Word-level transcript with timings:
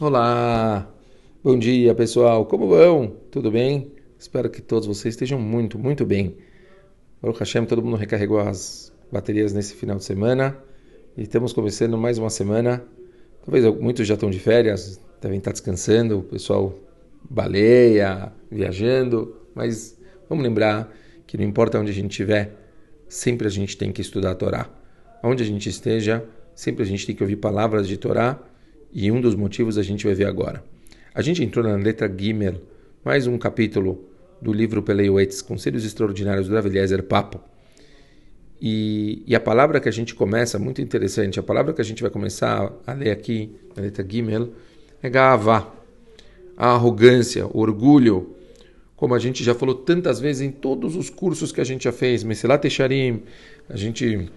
Olá, 0.00 0.90
bom 1.44 1.58
dia 1.58 1.94
pessoal, 1.94 2.46
como 2.46 2.66
vão? 2.66 3.18
Tudo 3.30 3.50
bem? 3.50 3.92
Espero 4.18 4.48
que 4.48 4.62
todos 4.62 4.88
vocês 4.88 5.12
estejam 5.12 5.38
muito, 5.38 5.78
muito 5.78 6.06
bem. 6.06 6.38
Baruch 7.20 7.38
Hashem, 7.38 7.66
todo 7.66 7.82
mundo 7.82 7.98
recarregou 7.98 8.40
as 8.40 8.90
baterias 9.12 9.52
nesse 9.52 9.74
final 9.74 9.98
de 9.98 10.04
semana 10.04 10.56
e 11.18 11.24
estamos 11.24 11.52
começando 11.52 11.98
mais 11.98 12.16
uma 12.16 12.30
semana. 12.30 12.82
Talvez 13.44 13.62
muitos 13.78 14.06
já 14.06 14.14
estão 14.14 14.30
de 14.30 14.38
férias, 14.40 14.98
devem 15.20 15.36
estar 15.36 15.52
descansando, 15.52 16.20
o 16.20 16.22
pessoal 16.22 16.74
baleia, 17.28 18.32
viajando, 18.50 19.36
mas 19.54 20.00
vamos 20.30 20.42
lembrar 20.42 20.90
que 21.26 21.36
não 21.36 21.44
importa 21.44 21.78
onde 21.78 21.90
a 21.90 21.94
gente 21.94 22.12
estiver, 22.12 22.56
sempre 23.06 23.46
a 23.46 23.50
gente 23.50 23.76
tem 23.76 23.92
que 23.92 24.00
estudar 24.00 24.30
a 24.30 24.34
Torá. 24.34 24.66
Onde 25.22 25.42
a 25.42 25.46
gente 25.46 25.68
esteja, 25.68 26.24
sempre 26.54 26.84
a 26.84 26.86
gente 26.86 27.04
tem 27.04 27.14
que 27.14 27.22
ouvir 27.22 27.36
palavras 27.36 27.86
de 27.86 27.98
Torá 27.98 28.42
e 28.92 29.10
um 29.10 29.20
dos 29.20 29.34
motivos 29.34 29.78
a 29.78 29.82
gente 29.82 30.04
vai 30.04 30.14
ver 30.14 30.26
agora. 30.26 30.62
A 31.14 31.22
gente 31.22 31.42
entrou 31.42 31.64
na 31.64 31.76
letra 31.76 32.12
Gimel, 32.14 32.60
mais 33.04 33.26
um 33.26 33.36
capítulo 33.38 34.04
do 34.40 34.52
livro 34.52 34.82
Peleiuetes, 34.82 35.42
Conselhos 35.42 35.84
Extraordinários 35.84 36.48
do 36.48 36.54
Rav 36.54 36.66
Papo. 37.08 37.40
E, 38.60 39.22
e, 39.26 39.34
a 39.34 39.40
palavra 39.40 39.80
que 39.80 39.88
a 39.88 39.92
gente 39.92 40.14
começa, 40.14 40.58
muito 40.58 40.82
interessante, 40.82 41.40
a 41.40 41.42
palavra 41.42 41.72
que 41.72 41.80
a 41.80 41.84
gente 41.84 42.02
vai 42.02 42.10
começar 42.10 42.70
a 42.86 42.92
ler 42.92 43.10
aqui, 43.10 43.56
na 43.74 43.82
letra 43.82 44.04
Gimel, 44.06 44.50
é 45.02 45.08
Gaavá, 45.08 45.72
a 46.56 46.74
arrogância, 46.74 47.46
o 47.46 47.58
orgulho, 47.58 48.36
como 48.94 49.14
a 49.14 49.18
gente 49.18 49.42
já 49.42 49.54
falou 49.54 49.74
tantas 49.74 50.20
vezes 50.20 50.42
em 50.42 50.50
todos 50.50 50.94
os 50.94 51.08
cursos 51.08 51.52
que 51.52 51.60
a 51.60 51.64
gente 51.64 51.84
já 51.84 51.92
fez, 51.92 52.22
Meselat 52.22 52.62
Echarim, 52.66 53.22
a 53.66 53.76
gente, 53.78 54.30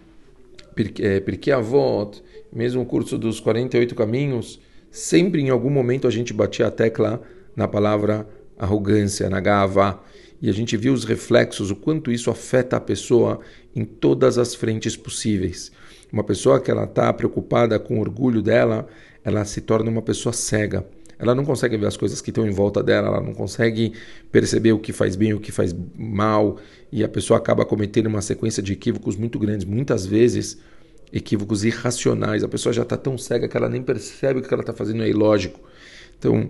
Pirkei 0.74 1.54
Avot, 1.54 2.22
mesmo 2.52 2.82
o 2.82 2.86
curso 2.86 3.18
dos 3.18 3.40
48 3.40 3.96
caminhos, 3.96 4.60
sempre 4.92 5.42
em 5.42 5.50
algum 5.50 5.70
momento 5.70 6.08
a 6.08 6.12
gente 6.12 6.34
batia 6.34 6.68
a 6.68 6.72
tecla 6.72 7.22
na 7.56 7.68
palavra 7.68 8.28
arrogância, 8.58 9.30
na 9.30 9.40
gava, 9.40 10.02
e 10.42 10.50
a 10.50 10.52
gente 10.52 10.76
viu 10.76 10.94
os 10.94 11.06
reflexos, 11.06 11.72
o 11.72 11.76
quanto 11.76 12.12
isso 12.12 12.30
afeta 12.30 12.76
a 12.76 12.82
pessoa 12.82 13.40
em 13.76 13.86
todas 13.86 14.38
as 14.38 14.54
frentes 14.54 14.98
possíveis. 14.98 15.72
Uma 16.12 16.24
pessoa 16.24 16.60
que 16.60 16.70
ela 16.70 16.84
está 16.84 17.12
preocupada 17.14 17.80
com 17.80 17.98
o 17.98 18.02
orgulho 18.02 18.42
dela, 18.42 18.88
ela 19.24 19.46
se 19.46 19.62
torna 19.62 19.90
uma 19.90 20.02
pessoa 20.02 20.34
cega. 20.34 20.86
Ela 21.24 21.34
não 21.34 21.46
consegue 21.46 21.78
ver 21.78 21.88
as 21.88 21.98
coisas 21.98 22.22
que 22.22 22.30
estão 22.30 22.46
em 22.46 22.52
volta 22.52 22.84
dela, 22.84 23.08
ela 23.08 23.22
não 23.22 23.34
consegue 23.34 23.94
perceber 24.32 24.74
o 24.74 24.80
que 24.80 24.92
faz 24.92 25.16
bem, 25.16 25.34
o 25.34 25.40
que 25.40 25.52
faz 25.52 25.74
mal, 25.96 26.58
e 26.92 27.04
a 27.04 27.08
pessoa 27.08 27.38
acaba 27.38 27.66
cometendo 27.66 28.08
uma 28.08 28.22
sequência 28.22 28.62
de 28.62 28.74
equívocos 28.74 29.16
muito 29.16 29.40
grandes, 29.40 29.66
muitas 29.66 30.06
vezes 30.06 30.60
equívocos 31.12 31.64
irracionais. 31.64 32.44
A 32.44 32.48
pessoa 32.48 32.74
já 32.74 32.82
está 32.82 32.98
tão 32.98 33.18
cega 33.18 33.48
que 33.48 33.56
ela 33.56 33.70
nem 33.70 33.82
percebe 33.82 34.40
o 34.40 34.44
que 34.44 34.54
ela 34.54 34.62
está 34.62 34.74
fazendo 34.74 35.04
é 35.04 35.10
ilógico. 35.10 35.60
Então, 36.18 36.50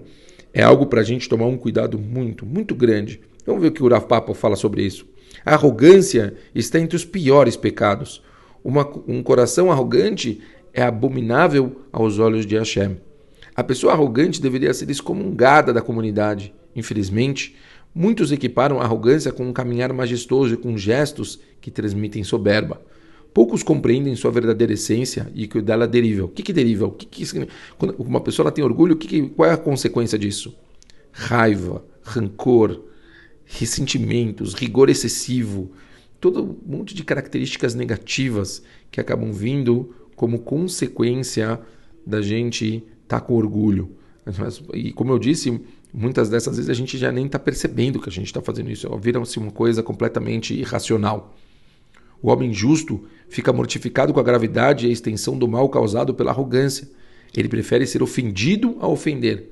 é 0.54 0.64
algo 0.64 0.86
para 0.86 1.02
a 1.02 1.04
gente 1.04 1.28
tomar 1.28 1.48
um 1.48 1.58
cuidado 1.58 2.00
muito, 2.00 2.46
muito 2.46 2.74
grande. 2.74 3.20
Vamos 3.46 3.62
ver 3.62 3.68
o 3.70 3.72
que 3.72 3.84
o 3.84 3.88
Rav 3.88 4.06
Papa 4.06 4.34
fala 4.34 4.56
sobre 4.56 4.84
isso. 4.84 5.06
A 5.46 5.54
arrogância 5.56 6.34
está 6.56 6.80
entre 6.80 6.96
os 6.96 7.04
piores 7.04 7.58
pecados. 7.58 8.24
Uma, 8.64 8.88
um 9.08 9.22
coração 9.22 9.72
arrogante 9.72 10.40
é 10.74 10.82
abominável 10.82 11.82
aos 11.92 12.20
olhos 12.20 12.46
de 12.46 12.58
Hashem. 12.58 12.98
A 13.56 13.64
pessoa 13.64 13.94
arrogante 13.94 14.42
deveria 14.42 14.74
ser 14.74 14.90
excomungada 14.90 15.72
da 15.72 15.82
comunidade. 15.82 16.54
Infelizmente, 16.76 17.56
muitos 17.94 18.32
equiparam 18.32 18.82
a 18.82 18.84
arrogância 18.84 19.32
com 19.32 19.48
um 19.48 19.54
caminhar 19.54 19.94
majestoso 19.94 20.56
e 20.56 20.58
com 20.58 20.78
gestos 20.78 21.40
que 21.62 21.70
transmitem 21.70 22.24
soberba. 22.24 22.82
Poucos 23.34 23.64
compreendem 23.64 24.16
sua 24.16 24.32
verdadeira 24.32 24.74
essência 24.74 25.30
e 25.34 25.48
que 25.48 25.62
dela 25.62 25.88
deriva. 25.88 26.26
O 26.26 26.30
que, 26.30 26.44
que 26.44 26.54
deriva? 26.54 26.86
O 26.86 26.92
que, 26.92 27.06
que 27.06 27.48
quando 27.78 27.96
uma 27.98 28.22
pessoa 28.22 28.52
tem 28.52 28.64
orgulho, 28.64 28.94
o 28.94 28.98
que, 28.98 29.08
que, 29.08 29.30
qual 29.30 29.50
é 29.50 29.54
a 29.54 29.58
consequência 29.58 30.18
disso? 30.18 30.56
Raiva, 31.12 31.84
rancor, 32.04 32.84
ressentimentos, 33.46 34.54
rigor 34.54 34.90
excessivo, 34.90 35.72
todo 36.20 36.44
um 36.44 36.78
monte 36.78 36.94
de 36.94 37.04
características 37.04 37.76
negativas 37.76 38.64
que 38.92 39.02
acabam 39.02 39.32
vindo 39.32 39.94
como 40.16 40.40
consequência 40.40 41.60
da 42.06 42.22
gente 42.22 42.84
estar 43.14 43.20
tá 43.20 43.26
com 43.26 43.36
orgulho. 43.36 43.92
E 44.74 44.92
como 44.92 45.12
eu 45.12 45.20
disse, 45.20 45.62
muitas 45.94 46.30
dessas 46.30 46.56
vezes 46.56 46.70
a 46.70 46.74
gente 46.74 46.98
já 46.98 47.12
nem 47.12 47.26
está 47.26 47.38
percebendo 47.38 48.00
que 48.00 48.10
a 48.10 48.12
gente 48.12 48.28
está 48.28 48.42
fazendo 48.42 48.72
isso. 48.72 48.90
Vira-se 48.98 49.38
uma 49.38 49.52
coisa 49.52 49.84
completamente 49.84 50.54
irracional. 50.54 51.36
O 52.22 52.30
homem 52.30 52.54
justo 52.54 53.04
fica 53.28 53.52
mortificado 53.52 54.14
com 54.14 54.20
a 54.20 54.24
gravidade 54.24 54.88
e 54.88 54.90
a 54.90 54.94
extensão 54.94 55.38
do 55.38 55.48
mal 55.48 55.68
causado 55.70 56.14
pela 56.14 56.32
arrogância. 56.32 56.90
Ele 57.36 57.50
prefere 57.50 57.86
ser 57.86 58.02
ofendido 58.02 58.78
a 58.80 58.88
ofender. 58.88 59.52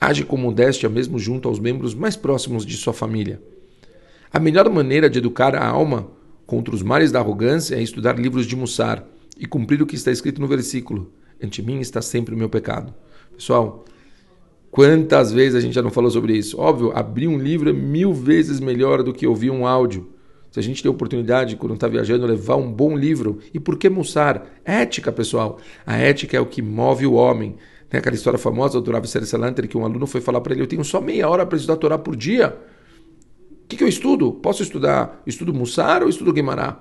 Age 0.00 0.24
com 0.24 0.36
modéstia 0.36 0.88
mesmo 0.88 1.18
junto 1.18 1.48
aos 1.48 1.58
membros 1.58 1.94
mais 1.94 2.14
próximos 2.14 2.64
de 2.64 2.76
sua 2.76 2.92
família. 2.92 3.40
A 4.32 4.38
melhor 4.38 4.68
maneira 4.70 5.08
de 5.08 5.18
educar 5.18 5.54
a 5.54 5.66
alma 5.66 6.08
contra 6.46 6.74
os 6.74 6.82
males 6.82 7.10
da 7.10 7.18
arrogância 7.18 7.74
é 7.74 7.82
estudar 7.82 8.18
livros 8.18 8.46
de 8.46 8.54
Mussar 8.54 9.04
e 9.38 9.46
cumprir 9.46 9.82
o 9.82 9.86
que 9.86 9.96
está 9.96 10.10
escrito 10.10 10.40
no 10.40 10.46
versículo: 10.46 11.10
Ante 11.42 11.62
mim 11.62 11.80
está 11.80 12.00
sempre 12.00 12.34
o 12.34 12.38
meu 12.38 12.48
pecado. 12.48 12.94
Pessoal, 13.36 13.84
quantas 14.70 15.32
vezes 15.32 15.54
a 15.54 15.60
gente 15.60 15.74
já 15.74 15.82
não 15.82 15.90
falou 15.90 16.10
sobre 16.10 16.36
isso? 16.36 16.58
Óbvio, 16.58 16.92
abrir 16.94 17.28
um 17.28 17.38
livro 17.38 17.70
é 17.70 17.72
mil 17.72 18.12
vezes 18.12 18.60
melhor 18.60 19.02
do 19.02 19.12
que 19.12 19.26
ouvir 19.26 19.50
um 19.50 19.66
áudio. 19.66 20.10
Se 20.50 20.60
a 20.60 20.62
gente 20.62 20.82
tem 20.82 20.88
a 20.88 20.92
oportunidade, 20.94 21.56
quando 21.56 21.74
está 21.74 21.86
viajando, 21.86 22.26
levar 22.26 22.56
um 22.56 22.72
bom 22.72 22.96
livro. 22.96 23.40
E 23.52 23.60
por 23.60 23.76
que 23.76 23.90
Mussar? 23.90 24.46
Ética, 24.64 25.12
pessoal. 25.12 25.58
A 25.84 25.98
ética 25.98 26.36
é 26.36 26.40
o 26.40 26.46
que 26.46 26.62
move 26.62 27.06
o 27.06 27.12
homem. 27.12 27.56
Tem 27.90 27.98
aquela 27.98 28.16
história 28.16 28.38
famosa 28.38 28.80
do 28.80 28.90
Rav 28.90 29.04
Salanter 29.06 29.68
que 29.68 29.76
um 29.76 29.84
aluno 29.84 30.06
foi 30.06 30.22
falar 30.22 30.40
para 30.40 30.54
ele: 30.54 30.62
Eu 30.62 30.66
tenho 30.66 30.82
só 30.82 31.00
meia 31.00 31.28
hora 31.28 31.44
para 31.44 31.56
estudar 31.56 31.74
a 31.74 31.76
Torá 31.76 31.98
por 31.98 32.16
dia. 32.16 32.56
O 33.64 33.68
que, 33.68 33.76
que 33.76 33.84
eu 33.84 33.88
estudo? 33.88 34.32
Posso 34.32 34.62
estudar? 34.62 35.22
Estudo 35.26 35.52
Mussar 35.52 36.02
ou 36.02 36.08
estudo 36.08 36.32
Guimará? 36.32 36.80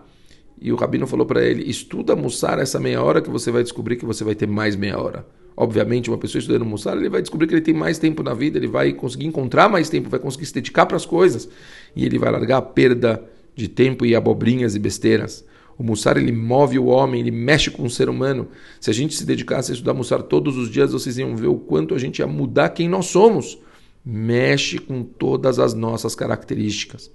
E 0.61 0.71
o 0.71 0.75
rabino 0.75 1.05
falou 1.05 1.25
para 1.25 1.43
ele: 1.43 1.69
Estuda 1.69 2.15
Mussar 2.15 2.59
essa 2.59 2.79
meia 2.79 3.01
hora 3.01 3.21
que 3.21 3.29
você 3.29 3.51
vai 3.51 3.63
descobrir 3.63 3.95
que 3.97 4.05
você 4.05 4.23
vai 4.23 4.35
ter 4.35 4.47
mais 4.47 4.75
meia 4.75 4.99
hora. 4.99 5.25
Obviamente, 5.57 6.09
uma 6.09 6.17
pessoa 6.17 6.39
estudando 6.39 6.65
Mussar, 6.65 6.97
ele 6.97 7.07
vai 7.07 7.21
descobrir 7.21 7.47
que 7.47 7.53
ele 7.53 7.61
tem 7.61 7.73
mais 7.73 7.97
tempo 7.97 8.21
na 8.21 8.33
vida, 8.33 8.57
ele 8.57 8.67
vai 8.67 8.91
conseguir 8.91 9.25
encontrar 9.25 9.69
mais 9.69 9.87
tempo, 9.87 10.09
vai 10.09 10.19
conseguir 10.19 10.45
se 10.45 10.53
dedicar 10.53 10.85
para 10.85 10.97
as 10.97 11.05
coisas. 11.05 11.47
E 11.95 12.05
ele 12.05 12.19
vai 12.19 12.29
largar 12.29 12.57
a 12.57 12.61
perda 12.61 13.23
de 13.55 13.69
tempo 13.69 14.05
e 14.05 14.15
abobrinhas 14.15 14.75
e 14.75 14.79
besteiras. 14.79 15.45
O 15.77 15.83
Mussar 15.83 16.17
ele 16.17 16.31
move 16.31 16.77
o 16.77 16.85
homem, 16.85 17.21
ele 17.21 17.31
mexe 17.31 17.71
com 17.71 17.83
o 17.83 17.89
ser 17.89 18.09
humano. 18.09 18.49
Se 18.81 18.89
a 18.89 18.93
gente 18.93 19.15
se 19.15 19.25
dedicasse 19.25 19.71
a 19.71 19.73
estudar 19.73 19.93
Mussar 19.93 20.23
todos 20.23 20.57
os 20.57 20.69
dias, 20.69 20.91
vocês 20.91 21.17
iam 21.17 21.35
ver 21.37 21.47
o 21.47 21.55
quanto 21.55 21.95
a 21.95 21.97
gente 21.97 22.19
ia 22.19 22.27
mudar 22.27 22.69
quem 22.69 22.89
nós 22.89 23.05
somos. 23.05 23.57
Mexe 24.03 24.77
com 24.77 25.03
todas 25.03 25.57
as 25.57 25.73
nossas 25.73 26.15
características. 26.15 27.09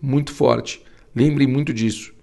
Muito 0.00 0.32
forte. 0.32 0.82
Lembrem 1.14 1.46
muito 1.46 1.72
disso. 1.72 2.13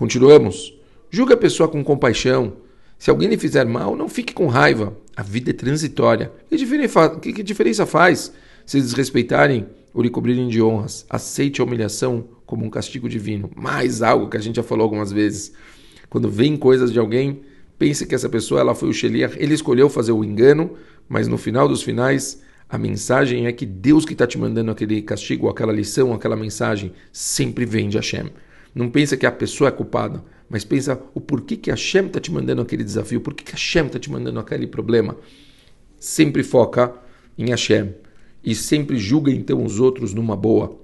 Continuamos. 0.00 0.72
Julgue 1.10 1.34
a 1.34 1.36
pessoa 1.36 1.68
com 1.68 1.84
compaixão. 1.84 2.54
Se 2.98 3.10
alguém 3.10 3.28
lhe 3.28 3.36
fizer 3.36 3.66
mal, 3.66 3.94
não 3.94 4.08
fique 4.08 4.32
com 4.32 4.46
raiva. 4.46 4.96
A 5.14 5.22
vida 5.22 5.50
é 5.50 5.52
transitória. 5.52 6.32
Que 6.48 7.42
diferença 7.42 7.84
faz 7.84 8.32
se 8.64 8.80
desrespeitarem 8.80 9.66
ou 9.92 10.02
lhe 10.02 10.08
cobrirem 10.08 10.48
de 10.48 10.62
honras? 10.62 11.04
Aceite 11.10 11.60
a 11.60 11.64
humilhação 11.64 12.28
como 12.46 12.64
um 12.64 12.70
castigo 12.70 13.10
divino. 13.10 13.50
Mais 13.54 14.00
algo 14.00 14.30
que 14.30 14.38
a 14.38 14.40
gente 14.40 14.56
já 14.56 14.62
falou 14.62 14.84
algumas 14.84 15.12
vezes. 15.12 15.52
Quando 16.08 16.30
vem 16.30 16.56
coisas 16.56 16.90
de 16.90 16.98
alguém, 16.98 17.42
pense 17.78 18.06
que 18.06 18.14
essa 18.14 18.30
pessoa 18.30 18.62
ela 18.62 18.74
foi 18.74 18.88
o 18.88 18.94
Sheliach, 18.94 19.36
ele 19.38 19.52
escolheu 19.52 19.90
fazer 19.90 20.12
o 20.12 20.24
engano, 20.24 20.78
mas 21.10 21.28
no 21.28 21.36
final 21.36 21.68
dos 21.68 21.82
finais, 21.82 22.40
a 22.66 22.78
mensagem 22.78 23.46
é 23.46 23.52
que 23.52 23.66
Deus 23.66 24.06
que 24.06 24.14
está 24.14 24.26
te 24.26 24.38
mandando 24.38 24.70
aquele 24.70 25.02
castigo, 25.02 25.50
aquela 25.50 25.74
lição, 25.74 26.14
aquela 26.14 26.36
mensagem, 26.36 26.90
sempre 27.12 27.66
vem 27.66 27.90
de 27.90 27.98
Hashem. 27.98 28.30
Não 28.74 28.90
pensa 28.90 29.16
que 29.16 29.26
a 29.26 29.32
pessoa 29.32 29.68
é 29.68 29.72
culpada, 29.72 30.24
mas 30.48 30.64
pensa 30.64 31.00
o 31.14 31.20
porquê 31.20 31.56
que 31.56 31.70
Hashem 31.70 32.06
está 32.06 32.20
te 32.20 32.32
mandando 32.32 32.62
aquele 32.62 32.84
desafio, 32.84 33.20
por 33.20 33.34
que 33.34 33.50
Hashem 33.50 33.86
está 33.86 33.98
te 33.98 34.10
mandando 34.10 34.38
aquele 34.38 34.66
problema. 34.66 35.16
Sempre 35.98 36.42
foca 36.42 36.94
em 37.36 37.50
Hashem 37.50 37.94
e 38.42 38.54
sempre 38.54 38.96
julga 38.96 39.30
então 39.30 39.64
os 39.64 39.80
outros 39.80 40.14
numa 40.14 40.36
boa. 40.36 40.78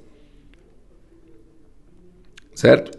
Certo? 2.54 2.98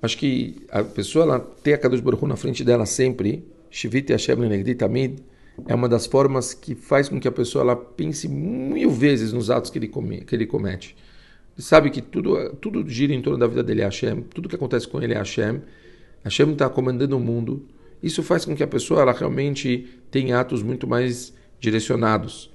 Acho 0.00 0.18
que 0.18 0.56
a 0.70 0.84
pessoa 0.84 1.24
ela 1.24 1.40
ter 1.40 1.74
a 1.74 1.78
Kadosh 1.78 2.00
Baruch 2.00 2.24
na 2.26 2.36
frente 2.36 2.62
dela 2.62 2.86
sempre, 2.86 3.44
Shivit 3.70 4.12
Hashem 4.12 4.36
Lenegdi 4.36 4.74
Tamid, 4.74 5.22
é 5.66 5.74
uma 5.74 5.88
das 5.88 6.06
formas 6.06 6.52
que 6.52 6.74
faz 6.74 7.08
com 7.08 7.18
que 7.18 7.26
a 7.26 7.32
pessoa 7.32 7.62
ela 7.62 7.76
pense 7.76 8.28
mil 8.28 8.90
vezes 8.90 9.32
nos 9.32 9.50
atos 9.50 9.70
que 9.70 9.78
ele, 9.78 9.88
come, 9.88 10.20
que 10.20 10.34
ele 10.34 10.46
comete. 10.46 10.94
Ele 11.56 11.64
sabe 11.64 11.90
que 11.90 12.02
tudo, 12.02 12.50
tudo 12.60 12.88
gira 12.88 13.14
em 13.14 13.22
torno 13.22 13.38
da 13.38 13.46
vida 13.46 13.62
dele 13.62 13.80
é 13.80 13.84
Hashem, 13.84 14.22
tudo 14.34 14.48
que 14.48 14.54
acontece 14.54 14.86
com 14.86 15.00
ele 15.00 15.14
é 15.14 15.16
Hashem. 15.16 15.62
Hashem 16.22 16.52
está 16.52 16.68
comandando 16.68 17.16
o 17.16 17.20
mundo. 17.20 17.66
Isso 18.02 18.22
faz 18.22 18.44
com 18.44 18.54
que 18.54 18.62
a 18.62 18.66
pessoa 18.66 19.00
ela 19.00 19.12
realmente 19.12 19.88
tenha 20.10 20.38
atos 20.38 20.62
muito 20.62 20.86
mais 20.86 21.32
direcionados. 21.58 22.52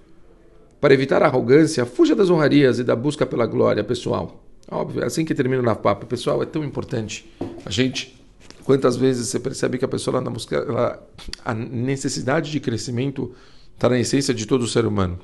Para 0.80 0.94
evitar 0.94 1.22
a 1.24 1.26
arrogância, 1.26 1.86
fuja 1.86 2.16
das 2.16 2.30
honrarias 2.30 2.80
e 2.80 2.84
da 2.84 2.96
busca 2.96 3.26
pela 3.26 3.46
glória 3.46 3.84
pessoal. 3.84 4.44
Óbvio, 4.70 5.04
é 5.04 5.06
assim 5.06 5.26
que 5.26 5.34
termina 5.34 5.62
na 5.62 5.76
papo. 5.76 6.06
Pessoal, 6.06 6.42
é 6.42 6.46
tão 6.46 6.64
importante 6.64 7.30
a 7.66 7.70
gente, 7.70 8.22
Quantas 8.64 8.96
vezes 8.96 9.28
você 9.28 9.40
percebe 9.40 9.78
que 9.78 9.86
a 9.86 9.88
pessoa 9.88 10.18
ela, 10.18 10.34
ela, 10.52 11.08
a 11.44 11.54
necessidade 11.54 12.52
de 12.52 12.60
crescimento 12.60 13.34
está 13.74 13.90
na 13.90 14.00
essência 14.00 14.34
de 14.34 14.46
todo 14.46 14.68
ser 14.68 14.86
humano. 14.86 15.20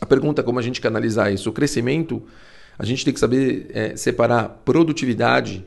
A 0.00 0.06
pergunta 0.06 0.40
é 0.40 0.44
como 0.44 0.58
a 0.58 0.62
gente 0.62 0.80
canalizar 0.80 1.32
isso. 1.32 1.48
O 1.50 1.52
crescimento, 1.52 2.22
a 2.80 2.84
gente 2.86 3.04
tem 3.04 3.12
que 3.12 3.20
saber 3.20 3.66
é, 3.74 3.94
separar 3.94 4.62
produtividade 4.64 5.62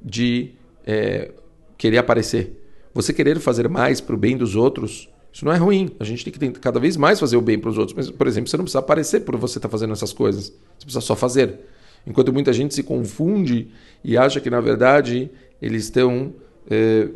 de 0.00 0.52
é, 0.86 1.32
querer 1.76 1.98
aparecer. 1.98 2.62
Você 2.94 3.12
querer 3.12 3.40
fazer 3.40 3.68
mais 3.68 4.00
para 4.00 4.14
o 4.14 4.16
bem 4.16 4.36
dos 4.36 4.54
outros, 4.54 5.08
isso 5.32 5.44
não 5.44 5.52
é 5.52 5.56
ruim. 5.56 5.90
A 5.98 6.04
gente 6.04 6.22
tem 6.22 6.32
que 6.32 6.38
tentar 6.38 6.60
cada 6.60 6.78
vez 6.78 6.96
mais 6.96 7.18
fazer 7.18 7.36
o 7.36 7.40
bem 7.40 7.58
para 7.58 7.70
os 7.70 7.76
outros. 7.76 7.96
Mas, 7.96 8.08
por 8.08 8.28
exemplo, 8.28 8.48
você 8.48 8.56
não 8.56 8.62
precisa 8.62 8.78
aparecer 8.78 9.24
por 9.24 9.36
você 9.36 9.58
estar 9.58 9.68
tá 9.68 9.72
fazendo 9.72 9.92
essas 9.92 10.12
coisas. 10.12 10.44
Você 10.78 10.84
precisa 10.84 11.00
só 11.00 11.16
fazer. 11.16 11.58
Enquanto 12.06 12.32
muita 12.32 12.52
gente 12.52 12.72
se 12.72 12.84
confunde 12.84 13.72
e 14.04 14.16
acha 14.16 14.40
que, 14.40 14.48
na 14.48 14.60
verdade, 14.60 15.28
eles 15.60 15.86
estão. 15.86 16.32
É, 16.70 17.08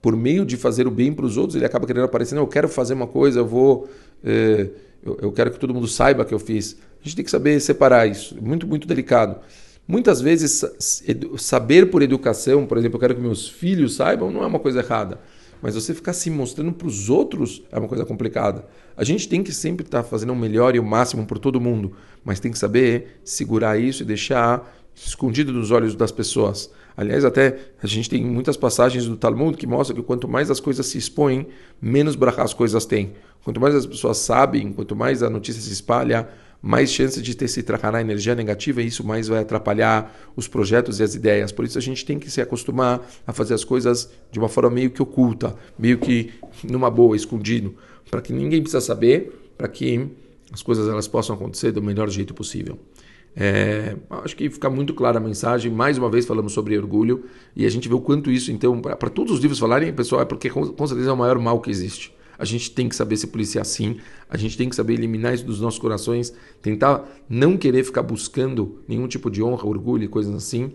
por 0.00 0.14
meio 0.14 0.46
de 0.46 0.56
fazer 0.56 0.86
o 0.86 0.92
bem 0.92 1.12
para 1.12 1.26
os 1.26 1.36
outros, 1.36 1.56
ele 1.56 1.64
acaba 1.64 1.88
querendo 1.88 2.04
aparecer. 2.04 2.36
Não, 2.36 2.42
eu 2.42 2.48
quero 2.48 2.68
fazer 2.68 2.94
uma 2.94 3.08
coisa, 3.08 3.40
eu 3.40 3.46
vou. 3.46 3.90
É, 4.22 4.68
eu, 5.02 5.18
eu, 5.22 5.32
quero 5.32 5.50
que 5.50 5.58
todo 5.58 5.74
mundo 5.74 5.88
saiba 5.88 6.24
que 6.24 6.32
eu 6.32 6.38
fiz. 6.38 6.78
A 7.00 7.04
gente 7.04 7.16
tem 7.16 7.24
que 7.24 7.30
saber 7.30 7.60
separar 7.60 8.06
isso. 8.06 8.36
Muito, 8.40 8.66
muito 8.66 8.86
delicado. 8.86 9.40
Muitas 9.88 10.20
vezes, 10.20 10.64
saber 11.38 11.90
por 11.90 12.02
educação, 12.02 12.66
por 12.66 12.78
exemplo, 12.78 12.96
eu 12.96 13.00
quero 13.00 13.14
que 13.14 13.20
meus 13.20 13.48
filhos 13.48 13.96
saibam, 13.96 14.30
não 14.30 14.42
é 14.42 14.46
uma 14.46 14.60
coisa 14.60 14.80
errada. 14.80 15.18
Mas 15.62 15.74
você 15.74 15.92
ficar 15.92 16.12
se 16.12 16.30
mostrando 16.30 16.72
para 16.72 16.86
os 16.86 17.10
outros 17.10 17.62
é 17.70 17.78
uma 17.78 17.88
coisa 17.88 18.04
complicada. 18.04 18.64
A 18.96 19.04
gente 19.04 19.28
tem 19.28 19.42
que 19.42 19.52
sempre 19.52 19.84
estar 19.84 20.02
tá 20.02 20.08
fazendo 20.08 20.32
o 20.32 20.36
melhor 20.36 20.74
e 20.74 20.78
o 20.78 20.84
máximo 20.84 21.26
por 21.26 21.38
todo 21.38 21.60
mundo, 21.60 21.92
mas 22.24 22.40
tem 22.40 22.50
que 22.52 22.58
saber 22.58 23.20
segurar 23.24 23.78
isso 23.78 24.02
e 24.02 24.06
deixar 24.06 24.72
escondido 24.94 25.52
dos 25.52 25.70
olhos 25.70 25.94
das 25.94 26.12
pessoas. 26.12 26.70
Aliás, 26.96 27.24
até 27.24 27.58
a 27.82 27.86
gente 27.86 28.10
tem 28.10 28.24
muitas 28.24 28.56
passagens 28.56 29.06
do 29.06 29.16
Talmud 29.16 29.56
que 29.56 29.66
mostram 29.66 29.96
que 29.96 30.02
quanto 30.02 30.28
mais 30.28 30.50
as 30.50 30.60
coisas 30.60 30.86
se 30.86 30.98
expõem, 30.98 31.46
menos 31.80 32.14
brachá 32.14 32.42
as 32.42 32.54
coisas 32.54 32.84
têm. 32.84 33.12
Quanto 33.42 33.60
mais 33.60 33.74
as 33.74 33.86
pessoas 33.86 34.18
sabem, 34.18 34.72
quanto 34.72 34.94
mais 34.94 35.22
a 35.22 35.30
notícia 35.30 35.62
se 35.62 35.72
espalha, 35.72 36.28
mais 36.62 36.90
chance 36.90 37.20
de 37.22 37.34
ter 37.34 37.48
se 37.48 37.62
trabalhar 37.62 38.00
energia 38.00 38.34
negativa 38.34 38.82
e 38.82 38.86
isso 38.86 39.04
mais 39.04 39.28
vai 39.28 39.40
atrapalhar 39.40 40.14
os 40.36 40.46
projetos 40.46 41.00
e 41.00 41.02
as 41.02 41.14
ideias. 41.14 41.52
Por 41.52 41.64
isso 41.64 41.78
a 41.78 41.80
gente 41.80 42.04
tem 42.04 42.18
que 42.18 42.30
se 42.30 42.40
acostumar 42.40 43.00
a 43.26 43.32
fazer 43.32 43.54
as 43.54 43.64
coisas 43.64 44.10
de 44.30 44.38
uma 44.38 44.48
forma 44.48 44.70
meio 44.70 44.90
que 44.90 45.02
oculta, 45.02 45.56
meio 45.78 45.98
que 45.98 46.32
numa 46.62 46.90
boa, 46.90 47.16
escondido, 47.16 47.74
para 48.10 48.20
que 48.20 48.32
ninguém 48.32 48.60
precisa 48.60 48.80
saber, 48.80 49.52
para 49.56 49.68
que 49.68 50.08
as 50.52 50.62
coisas 50.62 50.88
elas 50.88 51.08
possam 51.08 51.34
acontecer 51.34 51.72
do 51.72 51.82
melhor 51.82 52.10
jeito 52.10 52.34
possível. 52.34 52.78
É, 53.36 53.96
acho 54.24 54.36
que 54.36 54.50
fica 54.50 54.68
muito 54.68 54.92
clara 54.92 55.18
a 55.18 55.20
mensagem. 55.20 55.70
Mais 55.70 55.96
uma 55.96 56.10
vez 56.10 56.26
falamos 56.26 56.52
sobre 56.52 56.76
orgulho 56.76 57.24
e 57.54 57.64
a 57.64 57.70
gente 57.70 57.88
vê 57.88 57.94
o 57.94 58.00
quanto 58.00 58.30
isso, 58.30 58.50
então, 58.50 58.80
para 58.80 59.08
todos 59.08 59.32
os 59.32 59.40
livros 59.40 59.58
falarem, 59.58 59.92
pessoal, 59.92 60.22
é 60.22 60.24
porque 60.24 60.50
com 60.50 60.86
certeza 60.86 61.10
é 61.10 61.12
o 61.12 61.16
maior 61.16 61.38
mal 61.38 61.60
que 61.60 61.70
existe. 61.70 62.12
A 62.40 62.44
gente 62.46 62.70
tem 62.70 62.88
que 62.88 62.96
saber 62.96 63.18
se 63.18 63.26
policiar 63.26 63.66
sim, 63.66 63.98
a 64.28 64.36
gente 64.38 64.56
tem 64.56 64.68
que 64.68 64.74
saber 64.74 64.94
eliminar 64.94 65.34
isso 65.34 65.44
dos 65.44 65.60
nossos 65.60 65.78
corações, 65.78 66.32
tentar 66.62 67.06
não 67.28 67.56
querer 67.56 67.84
ficar 67.84 68.02
buscando 68.02 68.82
nenhum 68.88 69.06
tipo 69.06 69.30
de 69.30 69.42
honra, 69.42 69.66
orgulho 69.66 70.04
e 70.04 70.08
coisas 70.08 70.34
assim, 70.34 70.72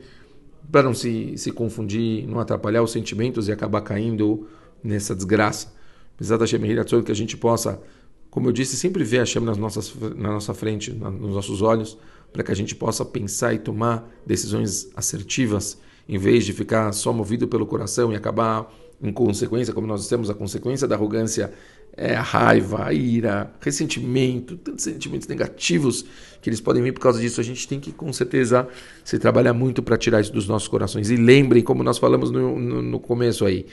para 0.71 0.83
não 0.83 0.93
se, 0.93 1.35
se 1.37 1.51
confundir, 1.51 2.27
não 2.27 2.39
atrapalhar 2.39 2.83
os 2.83 2.91
sentimentos 2.91 3.47
e 3.47 3.51
acabar 3.51 3.81
caindo 3.81 4.47
nessa 4.83 5.15
desgraça. 5.15 5.73
Apesar 6.13 6.37
da 6.37 6.45
que 6.45 7.11
a 7.11 7.15
gente 7.15 7.35
possa, 7.35 7.81
como 8.29 8.47
eu 8.47 8.51
disse, 8.51 8.77
sempre 8.77 9.03
ver 9.03 9.19
a 9.19 9.25
chama 9.25 9.51
na 9.53 10.31
nossa 10.31 10.53
frente, 10.53 10.91
nos 10.91 11.33
nossos 11.33 11.63
olhos, 11.63 11.97
para 12.31 12.43
que 12.43 12.51
a 12.51 12.55
gente 12.55 12.75
possa 12.75 13.03
pensar 13.03 13.53
e 13.53 13.59
tomar 13.59 14.07
decisões 14.25 14.89
assertivas, 14.95 15.79
em 16.07 16.17
vez 16.19 16.45
de 16.45 16.53
ficar 16.53 16.91
só 16.93 17.11
movido 17.11 17.47
pelo 17.47 17.65
coração 17.65 18.13
e 18.13 18.15
acabar 18.15 18.71
em 19.01 19.11
consequência, 19.11 19.73
como 19.73 19.87
nós 19.87 20.07
temos 20.07 20.29
a 20.29 20.33
consequência 20.33 20.87
da 20.87 20.95
arrogância 20.95 21.51
é 21.97 22.13
a 22.15 22.21
raiva, 22.21 22.85
a 22.85 22.93
ira, 22.93 23.51
ressentimento, 23.61 24.57
tantos 24.57 24.83
sentimentos 24.83 25.27
negativos 25.27 26.05
que 26.41 26.49
eles 26.49 26.59
podem 26.59 26.83
vir 26.83 26.91
por 26.91 26.99
causa 26.99 27.19
disso. 27.19 27.39
A 27.39 27.43
gente 27.43 27.67
tem 27.67 27.79
que, 27.79 27.91
com 27.91 28.11
certeza, 28.11 28.67
se 29.03 29.17
trabalhar 29.17 29.53
muito 29.53 29.81
para 29.81 29.97
tirar 29.97 30.19
isso 30.19 30.31
dos 30.31 30.47
nossos 30.47 30.67
corações. 30.67 31.09
E 31.09 31.15
lembrem, 31.15 31.63
como 31.63 31.83
nós 31.83 31.97
falamos 31.97 32.31
no, 32.31 32.59
no, 32.59 32.81
no 32.81 32.99
começo 32.99 33.45
aí, 33.45 33.65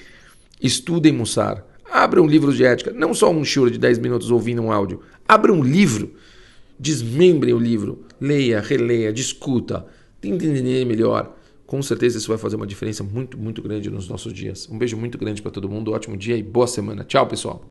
estudem 0.60 1.12
Mussar, 1.12 1.66
abram 1.90 2.26
livros 2.26 2.56
de 2.56 2.64
ética, 2.64 2.92
não 2.92 3.12
só 3.12 3.30
um 3.30 3.44
shiur 3.44 3.70
de 3.70 3.78
10 3.78 3.98
minutos 3.98 4.30
ouvindo 4.30 4.62
um 4.62 4.70
áudio, 4.70 5.00
abram 5.26 5.56
um 5.56 5.62
livro, 5.62 6.14
desmembrem 6.78 7.52
o 7.52 7.58
livro, 7.58 8.04
leia, 8.20 8.60
releia, 8.60 9.12
discuta, 9.12 9.84
tente 10.20 10.46
entender 10.46 10.84
melhor 10.84 11.36
com 11.72 11.80
certeza 11.80 12.18
isso 12.18 12.28
vai 12.28 12.36
fazer 12.36 12.56
uma 12.56 12.66
diferença 12.66 13.02
muito, 13.02 13.38
muito 13.38 13.62
grande 13.62 13.88
nos 13.88 14.06
nossos 14.06 14.30
dias. 14.30 14.68
Um 14.70 14.76
beijo 14.76 14.94
muito 14.94 15.16
grande 15.16 15.40
para 15.40 15.50
todo 15.50 15.70
mundo, 15.70 15.92
ótimo 15.92 16.18
dia 16.18 16.36
e 16.36 16.42
boa 16.42 16.66
semana. 16.66 17.02
Tchau, 17.02 17.26
pessoal. 17.26 17.60